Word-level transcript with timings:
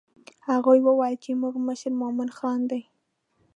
هغوی 0.49 0.79
وویل 0.83 1.15
چې 1.23 1.31
زموږ 1.35 1.55
مشر 1.67 1.91
مومن 2.01 2.29
خان 2.37 2.59
دی. 2.71 2.81